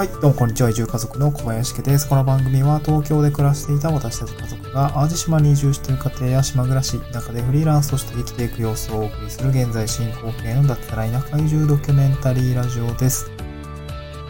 [0.00, 0.70] はい、どうもこんにちは。
[0.70, 2.08] 移住家族の小林家です。
[2.08, 13.30] この番組は東京で暮らしていた私たち家族が淡路島に移住している家庭や島暮らし、中でフリーランスとして生きていく様子をお送りする現在進行形の脱サラ田舎移住ドキュメンタリーラジオです。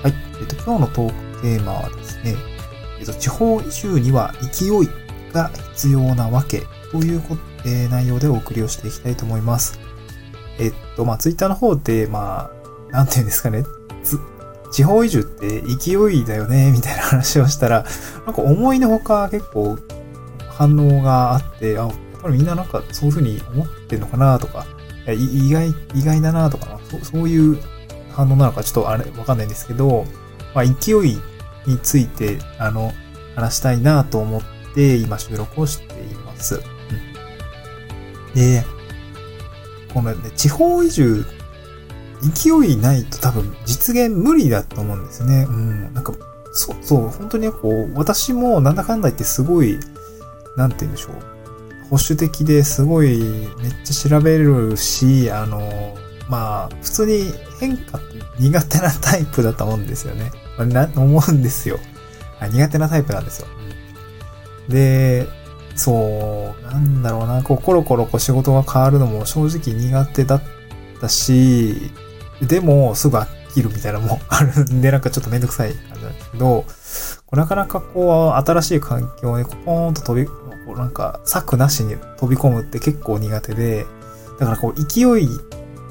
[0.03, 2.35] はい、えっと、今日のトークテーマはですね、
[2.99, 4.71] えっと、地方移住には勢い
[5.33, 9.79] が必要なわけというこ、えー内容でお送りをしていきたいと思います。
[10.59, 12.51] えっと、まあ、ツイッターの方で、ま
[12.91, 13.63] あ、なんていうんですかね、
[14.71, 17.85] 地方移住って勢いだよね、みたいな話をしたら、
[18.27, 19.79] なんか思いのほか結構
[20.49, 21.93] 反応があって、あ、やっ
[22.23, 24.67] ぱりみんななんかそういうふうに思ってんのかなとか、
[25.09, 27.59] 意外、意外だなとかそ、そういう
[28.13, 30.05] 反応なのかちょっとあれ、わかんないんですけど、
[30.55, 31.19] まあ、勢い
[31.67, 32.93] について、あの、
[33.35, 34.43] 話したいなと思っ
[34.75, 36.57] て、今収録をしています。
[36.57, 38.65] うん、で、
[39.93, 41.25] このね、地方移住
[42.23, 45.47] 勢いないと多分実現無理だと思うんですね。
[45.49, 45.95] うん。
[45.95, 46.13] なんか、
[46.53, 49.79] そう、そう、本当にこう、私もなんだかんだ言ってすごい、
[50.57, 51.15] なんて言うんでしょう。
[51.91, 55.97] 保守的ですごいめっちゃ調べるし、あの、
[56.29, 58.07] まあ、普通に変化って
[58.39, 60.31] 苦手なタイプだと思うんですよね。
[60.59, 61.79] な思うんですよ。
[62.39, 63.49] あ苦手なタイプなんですよ。
[64.69, 65.27] で、
[65.75, 70.43] そう、なんだろうな、こう、コロコロこう仕事が変わるのも正直苦手だっ
[71.01, 71.91] たし、
[72.43, 76.65] でも、すぐ飽きるみたいなのもあるんで、なんかちょっとめんどくさい感じなんですけど、
[77.33, 80.35] なかなかこう、新しい環境にポーンと飛び、こ
[80.75, 83.87] うなんか、策なしに飛び込むって結構苦手で、
[84.39, 85.29] だからこう、勢い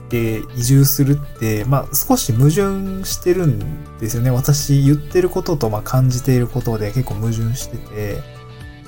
[0.09, 4.31] で移住するって、まあ少し矛盾してるんですよね。
[4.31, 8.21] 私言ってることとまあ感じていることで結構矛盾してて、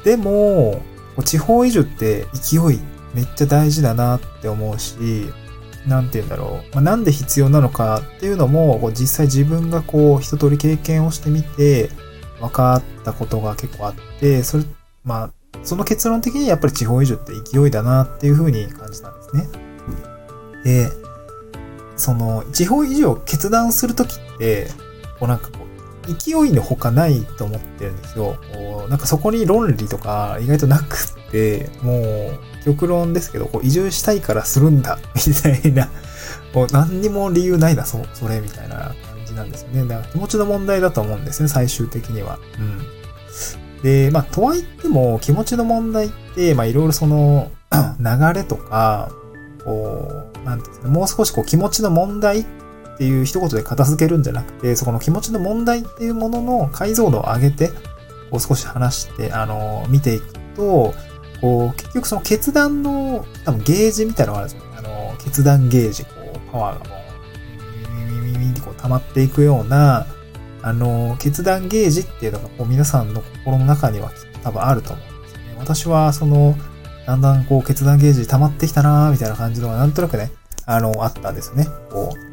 [0.04, 0.82] でも、
[1.24, 2.80] 地方移住って勢い
[3.14, 5.32] めっちゃ大事だなって思うし、
[5.88, 6.76] 何て言うんだろう。
[6.76, 11.90] まあ、なんで必要なのかっていうのも、こう実際自分がこう一通り経験をしてみて、
[12.40, 14.64] 分かったことが結構あって、それ、
[15.04, 15.32] まあ、
[15.64, 19.48] その結論的にやっぱり地方移住って勢いだなっていうふうに感じたんですね。
[20.64, 20.90] で、
[21.96, 24.68] その、地方移住を決断するときって、
[25.20, 25.71] こうなんかこう、
[26.14, 28.38] 勢いのほかないと思ってるんですよ。
[28.90, 30.98] なんかそこに論理とか意外となく
[31.30, 35.90] って、もう、極論ですけど、こう移住したいからするんだ、 みたいな、
[36.54, 38.96] もう何にも理由ないな、そ、それ、みたいな感
[39.26, 39.88] じなんですよね。
[39.88, 42.40] だから気持ちの問題だと思うんですね、最終的には。
[42.60, 43.82] うん。
[43.84, 47.52] で、まあ、とはいっても、気持ちの問題って、まあ、いろいろその、
[48.00, 49.12] 流れとか、
[49.64, 52.46] こう、なんていうんですか、もう少しこう気持ちの問題っ
[53.02, 57.70] っていう一言で片付けるんじゃなくて、そこの気持ちの問題っていうものの解像度を上げて、
[58.30, 60.94] こう少し話して、あの、見ていくと、
[61.42, 64.78] こう、結局その決断の、多分ゲージみたいなのがあるんですよね。
[64.78, 66.96] あの、決断ゲージ、こう、パワーがも
[67.90, 70.06] う、ミミミミミってこう溜まっていくような、
[70.62, 74.12] あの、決断ゲージっていうのが、こう、皆さんの心の中には
[74.44, 75.56] 多分あると思うんですよね。
[75.58, 76.56] 私は、その、
[77.08, 80.32] だんだんこう、決断ゲージ溜まってきたなーみたいな感じのが、なんとなくね、
[80.68, 81.66] あの、あったんですね。
[81.90, 82.31] こう、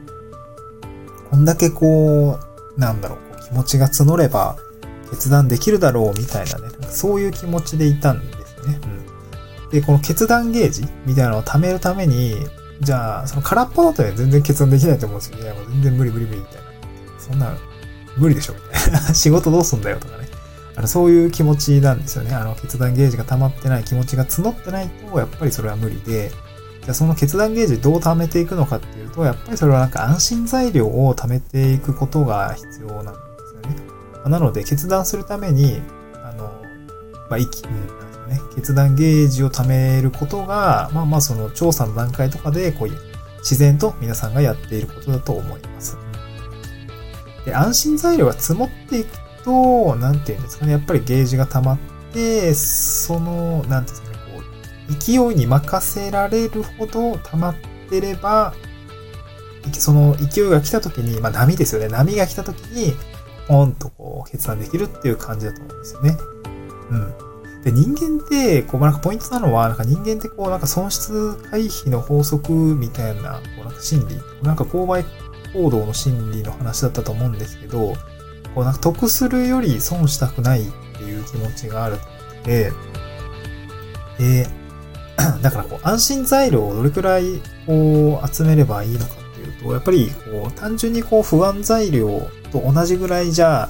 [1.31, 2.39] こんだけこ
[2.77, 4.57] う、なんだろう、気持ちが募れば、
[5.11, 8.81] 決断できるだろうみたいなね、なそういう気持ちでいたんですね。
[9.65, 9.71] うん。
[9.71, 12.37] で、この決断ゲージみたいなのを貯めるために、
[12.81, 15.39] じゃあ、その空っぽだとね、全然決断できないと思うんですよ。
[15.39, 16.63] いや、もう全然無理無理無理みたいな。
[17.19, 17.57] そんな、
[18.17, 19.01] 無理でしょみたいな。
[19.15, 20.29] 仕事どうすんだよとかね。
[20.77, 22.35] あの、そういう気持ちなんですよね。
[22.35, 26.31] あの、決断ゲージが溜まってない、気持ちが募ってないと、やっぱりそれは無理で、
[26.89, 33.61] じゃあその決断ゲージどう貯めていくのかっていうと、やっぱりそれはなんか安心材料を貯めていくことが必要なんですよ
[34.25, 34.31] ね。
[34.31, 35.83] なので、決断するために、
[36.15, 36.45] あの、
[37.29, 42.99] まあ、息、うん、ね、決断ゲージを貯めることが、まあまあその調査の段階とかで、こういう、
[43.41, 45.99] 自然と皆さんがやっていることだと思います。
[47.45, 49.11] で、安心材料が積もっていく
[49.45, 51.79] と、なんていうんですかね、やっぱりゲージが溜まっ
[52.15, 54.08] て、その、なんていうんですか、
[54.89, 57.55] 勢いに任せられるほど溜まっ
[57.89, 58.55] てれば、
[59.73, 61.89] その勢いが来た時に、まあ波ですよね。
[61.89, 62.95] 波が来た時に、
[63.47, 66.17] ポンとこう決断できるっていう感じだと思うんですよね。
[66.91, 67.29] うん。
[67.65, 75.05] で、人間って、こう、なんかポイントなのは、なんか人間ってこう、なんか損失回避の法則みたいな、こう、なんか心理、なんか購買
[75.53, 77.95] 行動の心理の話だったと思うんですけど、
[78.55, 80.65] こう、なんか得するより損したくないっ
[80.97, 82.73] ていう気持ちがあると思って、
[84.19, 84.49] で、
[85.43, 93.69] だからこう、安心材料をどれくらいこう、集めればいいのかっていうと、やっぱりこう、単純にこう、不安材料と同じぐらいじゃ、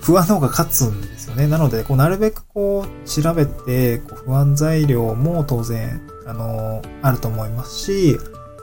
[0.00, 1.48] 不安の方が勝つんですよね。
[1.48, 8.18] なので、なるべくこう、調べて、こう不安材料も当然、あの、あると思いますし、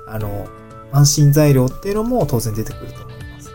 [0.07, 0.48] あの、
[0.92, 3.51] 安心材料っていうのも当然出てくると思います。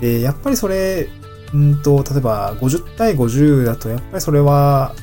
[0.00, 1.08] で、やっぱりそれ、
[1.52, 4.94] うんと、例えば50対50だと、やっぱりそれは、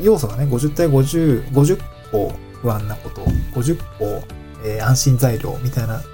[0.00, 2.32] 要素がね、50対50、50個
[2.62, 3.22] 不安なこと、
[3.54, 4.22] 50個、
[4.64, 6.06] えー、安心材料みたいな、比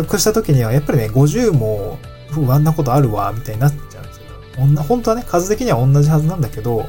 [0.00, 1.98] 較した時には、やっぱりね、50も
[2.30, 4.26] 不安なことあるわ、みたいになっちゃうんですよ。
[4.82, 6.88] 本当はね、数的には同じはずなんだけど、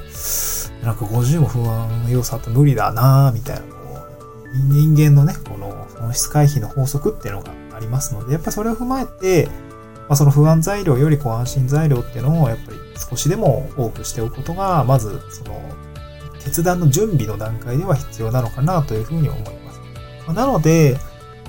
[0.83, 3.67] なんか50も不安の要素あって無理だなみたいな、こ
[4.45, 9.47] う、人間のね、この損失回避の法則っていうのがありますので、やっぱりそれを踏まえて、
[10.07, 15.61] まあ、その不安材料よりこう安心材料っていうのをやっぱり少しでも多くしておくことが、まずその
[16.47, 19.81] 決断の準備の段階では必要なのかなというふうに思います。
[20.27, 20.97] ま、なので、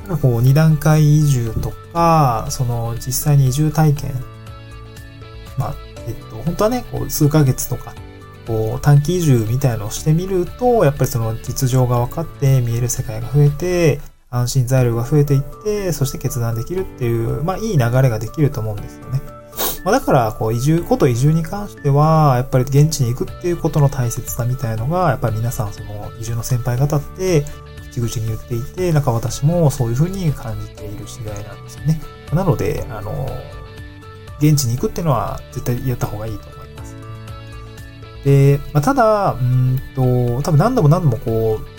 [0.08, 4.12] なんかこう二段階移住とか、その実際に移住体験、
[5.56, 5.74] まあ、
[6.08, 7.94] えっと、本当はね、こう数ヶ月とか、
[8.46, 14.00] こう短期移住みたいのをしてみると、やっぱりその実情が分かって見える世界が増えて、
[14.30, 19.37] 安心材料が増えていって、そして決断できるっていう、まあいい流れができると思うんですよね。
[19.84, 27.44] まあ、だから、こう移住、こと移住に関しては、やっぱり現地に行くっていうことの大切さみたいのが、やっぱり皆さんその移住の先輩方って
[27.90, 32.00] 口々に言っていて、なんか私もそういうふうに感じている次第なんですよね。
[32.32, 33.28] なので、あの、
[34.38, 36.96] 現地に行くっていうのは絶対やった方がいいと思います。
[38.24, 41.78] で、まあ、ただ、うんと、多分何度も何度もこう、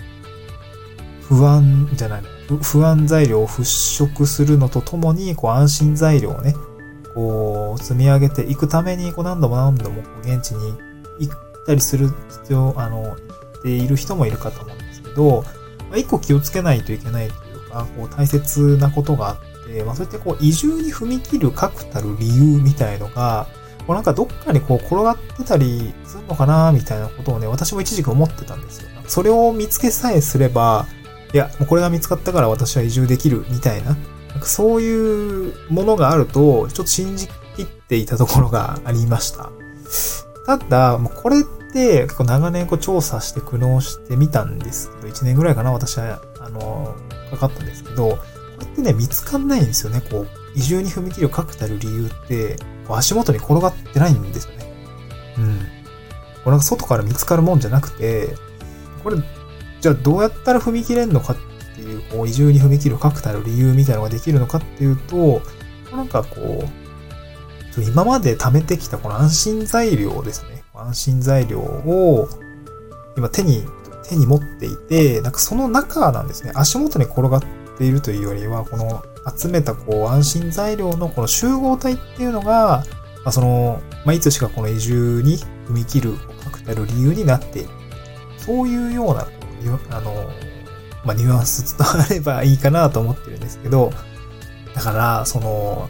[1.26, 2.24] 不安じゃない、
[2.62, 6.56] 不安材料を払拭するのとともに、こう安心材料をね、
[7.20, 10.74] こう積み上げていくために、こう何度も何度も現地に
[11.20, 13.18] 行ったりする必要、あの、
[13.58, 15.44] っている人もいるかと思うんですけど、
[15.90, 23.48] まあ、一個気をつけないといけないというか、こう大切なことがあって、まあそういったこう移住に踏み切る確たる理由みたいのが、
[23.86, 28.88] こうなんかどっかにこう転がってたりするのかなみたいなことをね、私も一時期思ってたんですよ。
[29.08, 30.88] それを見つけさえすれば、
[31.34, 33.98] いや、もうこれが見つかったから私は移住できるみたいな、
[34.30, 39.52] なんかそういうものがあると、ちょっと信じきっていたところがありました。
[40.46, 41.44] ただ、もうこれっ
[41.74, 46.96] て結構長年こう調査して苦悩してみたんですけど、1年ぐらいかな、私は、あの、
[47.32, 48.18] かかったんですけど、こ
[48.62, 50.02] れってね、見つかんないんですよね。
[50.02, 54.74] こう、移住に踏み切る確たる理由って、こう足元に転がってないんですよね。
[55.38, 55.60] うん。
[56.44, 58.36] これなんか外から見つかるもんじゃなくて、
[59.04, 59.18] これ
[59.82, 61.38] じゃあどうやったら踏み切れるのかっ
[61.80, 65.42] ていう、こう、移住に踏み切る確たる理由みたいなのができるのかっていうと、
[65.96, 70.64] なんかこう、今まで貯めてきたこの安心材料ですね。
[70.74, 72.30] 安心材料を
[73.18, 73.64] 今手に、
[74.08, 76.52] 手に持っていて、なんかその中なんですね。
[76.56, 77.42] 足元に転がっ
[77.78, 79.04] ているというよりは、この
[79.38, 82.84] 集めたこう安心材料のこの集合体っていうのが、
[83.24, 85.38] まあ、その、まあ、いつしかこの移住に
[85.68, 87.70] 踏み切る確たる理由になっている。
[88.38, 89.28] そういうような
[89.92, 90.30] あの、
[91.04, 93.92] まあ、ニュアンス伝わればいいかなと思ってるんですけど、
[94.76, 95.90] だから、その、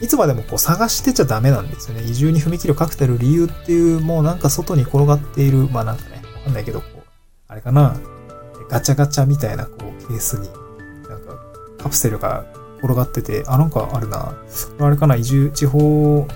[0.00, 2.02] いつまでもこう探してちゃダメなんですよね。
[2.02, 7.02] 移住に踏み切るカクテル理由っていう、もうなんか外に転がっている、まあなんかね、わかんないけど、こう、
[7.48, 7.96] あれかな、
[8.68, 10.48] ガチャガチャみたいなこうケースに、
[11.08, 11.38] なんか
[11.78, 12.44] カプセルが
[12.78, 14.34] 転がってて、あ、なんかあるな、
[14.76, 16.26] これあれかな、移住、地方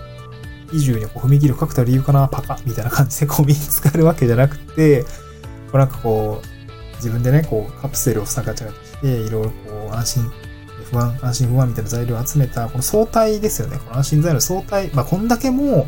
[0.73, 5.09] 移住にこう踏み切るカクテル理由かな、パカみたいな感じでこう見つかるわけじゃなくて、こ
[5.75, 6.60] うなんかこう、
[7.01, 10.31] 自分でね、こう、カプセルをさガチャガチャして、いろいろこう、安心、
[10.91, 13.79] 不安、安心不安みたいな材料を集めた、この相対ですよね。
[13.79, 15.87] この安心材料相対、まあ、こんだけもう、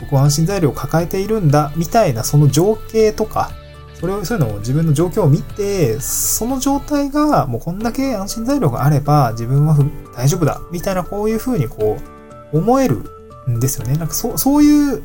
[0.00, 3.50] 僕は安心材料を抱えているんだ、みたいな、その情景とか、
[3.94, 9.76] それを、そういうのを自分の状況を見て、その状態が、もうこんだけ安心材料があれば、自分は
[10.14, 11.98] 大丈夫だ、みたいな、こういうふうにこ
[12.52, 13.02] う、思える
[13.50, 13.96] んですよね。
[13.96, 15.02] なんかそう、そういう、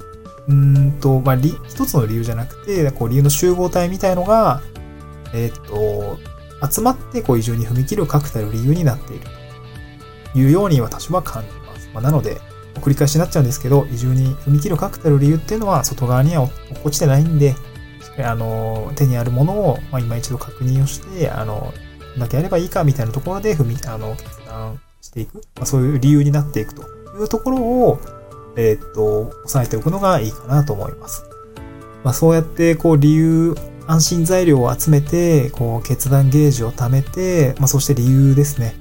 [0.50, 4.62] うんと、まあ、一つの理由じゃなくて、こう、理由の集合体みたいのが、
[5.34, 6.18] えっ、と、
[6.70, 9.26] 集まってこう移住に踏み切る確たる理由になっている
[10.34, 11.90] というように私は感じます。
[11.94, 12.40] まあ、なので、
[12.76, 17.56] 繰り返しになっちゃうんですけど、移住に踏み切る確たる理由っていうのは外側には落っこちてないんで、
[18.18, 21.74] あの、手にあるものを、まあ、今一度確認をして、あの、
[22.14, 25.36] こんだけやればいいかみたいなところで踏み、あの、決断していく。
[25.56, 26.84] まあ、そういう理由になっていくと
[27.18, 28.00] いうところを、
[28.58, 31.24] えー、っと、押さえておくのがいいかなと思います。
[32.04, 33.56] まあ、そうやって、こう、理由
[33.88, 38.76] 安心材料を集めて、こう、決断ゲージを貯めて、まあ、そして理由ですね。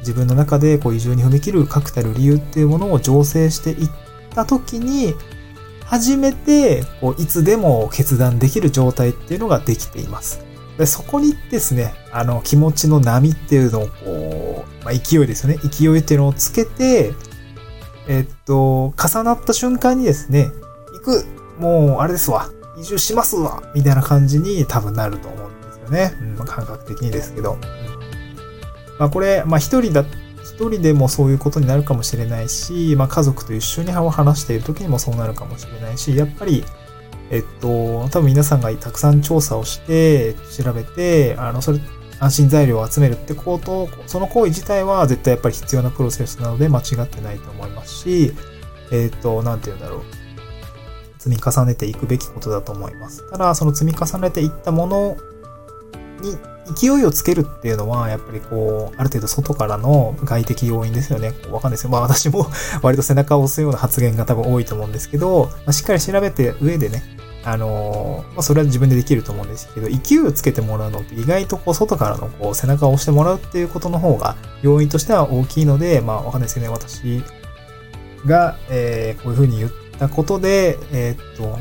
[0.00, 3.90] 自分の中で、こう、移住に踏み切る確たる理由っていうものを醸成していっ
[4.34, 5.14] た時に、
[5.84, 10.44] 初めて、こう、いつでも決断できる状態っていうのができています。
[10.78, 15.58] でそこにですね、あの、気持ちの波っていうのを、こう、まあ、勢いですよね。
[15.58, 17.12] 勢いっていうのをつけて、
[18.08, 20.50] えっと、重なった瞬間にですね、
[20.92, 21.24] 行く、
[21.58, 22.50] もう、あれですわ。
[22.76, 26.14] 移住しますわみたいな感じに多分なると思うんですよね。
[26.20, 27.54] うん、まあ、感覚的にですけど。
[27.54, 27.60] うん、
[28.98, 30.04] まあこれ、まあ一人だ、
[30.42, 36.64] 一人でもそういうことになるかもしれないし、まあ家族と一緒に話している時にもそうなるかもしれないし、やっぱり、
[37.30, 41.80] えっと、多分皆さんがたくさん調査をして、調べて、あの、それ、
[42.18, 48.32] 安心材料を集めるってこと、その行為自体は絶対やっぱり必要なプロセスなので間違ってないと思いますし、
[48.90, 50.25] えっと、なんて言うんだろう。
[51.18, 53.28] 積み重ねていくべきことだと思います。
[53.30, 55.16] ただ、その積み重ねていったもの
[56.20, 56.36] に
[56.74, 61.32] 勢いをつけるっていうのは、やっぱりこう、ある程度外からの外的要因ですよね。
[61.50, 61.90] わかんないですよ。
[61.90, 62.48] まあ私も
[62.82, 67.02] 割と背中を押すような発言が多分多いと思うんですけど、まあ、しっかり調べて上でね、
[67.44, 77.22] あのー、まあそれは自分でできると思うんですけど、勢いをつけてもらうのって意外とこう外からのこう背中を押してもらうっていうことの方が要因としては大きいので、まあわかんないですけどね、私
[78.26, 81.58] が、えー、こういうふうに言ってたことで、えー、っと、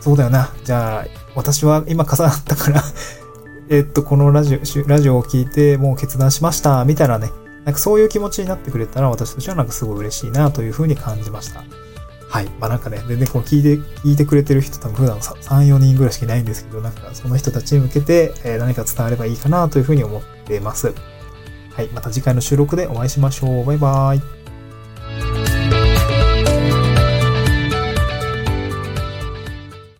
[0.00, 0.52] そうだよな。
[0.64, 2.82] じゃあ、私は今重なったから
[3.70, 7.30] えっと、このラジオ、ラジオを聞いてもう決断しました、みたいなね、
[7.64, 11.62] なんかそういう気持ちになってくれたら私としてはなんかすごい嬉しいなというふうに感じました。
[12.28, 12.46] はい。
[12.60, 20.94] まあなんかね、全然こう聞いて、聞いてくれてる人多分普段3、4人ぐらいしかいないんですけど、なんかその人たちに向けて、え何か伝わればいいかなというふうに思っています。
[21.74, 21.88] はい。
[21.88, 23.64] また次回の収録でお会いしましょう。
[23.64, 24.37] バイバーイ。